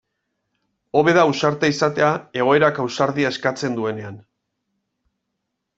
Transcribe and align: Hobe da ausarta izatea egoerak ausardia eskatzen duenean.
Hobe 1.01 1.13
da 1.17 1.25
ausarta 1.31 1.69
izatea 1.73 2.09
egoerak 2.45 2.81
ausardia 2.85 3.35
eskatzen 3.35 3.79
duenean. 3.81 4.21